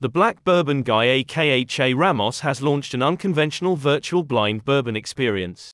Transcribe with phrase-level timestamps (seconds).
[0.00, 5.72] The Black Bourbon Guy aka Ramos has launched an unconventional virtual blind bourbon experience.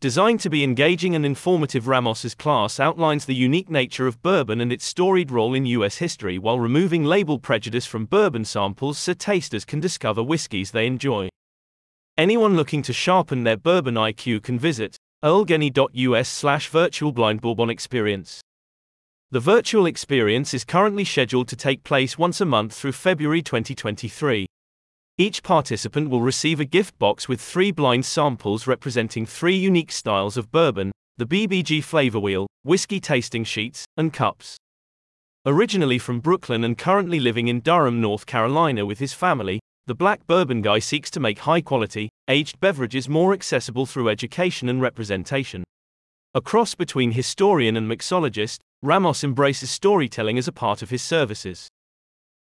[0.00, 4.72] Designed to be engaging and informative, Ramos's class outlines the unique nature of bourbon and
[4.72, 5.98] its storied role in U.S.
[5.98, 11.28] history while removing label prejudice from bourbon samples so tasters can discover whiskeys they enjoy.
[12.18, 18.40] Anyone looking to sharpen their bourbon IQ can visit earlgenny.us slash virtual blind bourbon experience.
[19.34, 24.46] The virtual experience is currently scheduled to take place once a month through February 2023.
[25.18, 30.36] Each participant will receive a gift box with three blind samples representing three unique styles
[30.36, 34.56] of bourbon the BBG flavor wheel, whiskey tasting sheets, and cups.
[35.44, 39.58] Originally from Brooklyn and currently living in Durham, North Carolina with his family,
[39.88, 44.68] the Black Bourbon Guy seeks to make high quality, aged beverages more accessible through education
[44.68, 45.64] and representation.
[46.36, 51.70] A cross between historian and mixologist, Ramos embraces storytelling as a part of his services.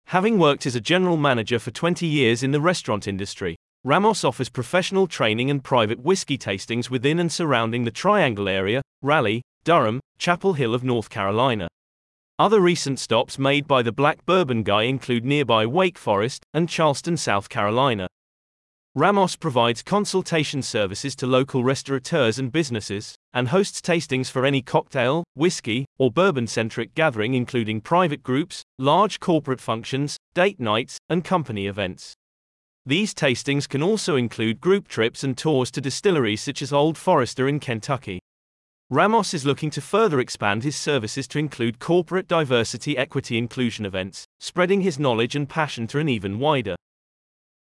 [0.06, 3.54] Having worked as a general manager for 20 years in the restaurant industry,
[3.84, 9.42] Ramos offers professional training and private whiskey tastings within and surrounding the Triangle area, Raleigh,
[9.65, 11.68] Durham, Chapel Hill of North Carolina.
[12.38, 17.18] Other recent stops made by the Black Bourbon Guy include nearby Wake Forest and Charleston,
[17.18, 18.09] South Carolina.
[18.95, 25.25] Ramos provides consultation services to local restaurateurs and businesses, and hosts tastings for any cocktail,
[25.35, 31.66] whiskey, or bourbon centric gathering, including private groups, large corporate functions, date nights, and company
[31.66, 32.15] events.
[32.85, 37.47] These tastings can also include group trips and tours to distilleries such as Old Forester
[37.47, 38.19] in Kentucky.
[38.91, 44.27] Ramos is looking to further expand his services to include corporate diversity equity inclusion events,
[44.41, 46.77] spreading his knowledge and passion to an even wider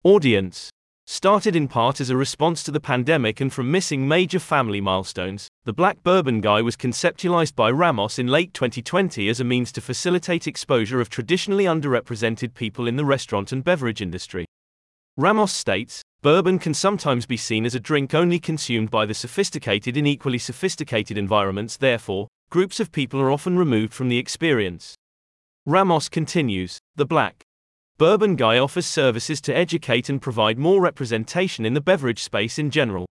[0.05, 0.71] audience.
[1.11, 5.49] Started in part as a response to the pandemic and from missing major family milestones,
[5.65, 9.81] the Black Bourbon Guy was conceptualized by Ramos in late 2020 as a means to
[9.81, 14.45] facilitate exposure of traditionally underrepresented people in the restaurant and beverage industry.
[15.17, 19.97] Ramos states, Bourbon can sometimes be seen as a drink only consumed by the sophisticated
[19.97, 24.95] in equally sophisticated environments, therefore, groups of people are often removed from the experience.
[25.65, 27.47] Ramos continues, the Black
[27.99, 32.71] Bourbon Guy offers services to educate and provide more representation in the beverage space in
[32.71, 33.07] general.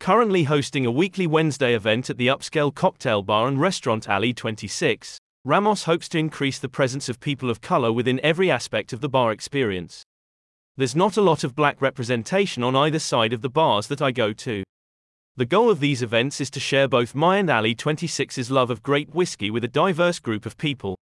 [0.00, 5.18] Currently hosting a weekly Wednesday event at the upscale cocktail bar and restaurant Alley 26,
[5.44, 9.08] Ramos hopes to increase the presence of people of color within every aspect of the
[9.08, 10.02] bar experience.
[10.76, 14.10] There's not a lot of black representation on either side of the bars that I
[14.10, 14.64] go to.
[15.36, 18.82] The goal of these events is to share both my and Alley 26's love of
[18.82, 20.96] great whiskey with a diverse group of people.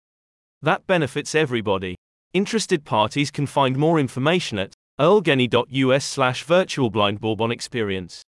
[0.63, 1.95] That benefits everybody.
[2.37, 8.21] Interested parties can find more information at earlgenny.us slash virtual blind bourbon experience.